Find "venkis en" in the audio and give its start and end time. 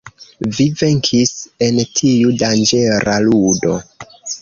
0.79-1.79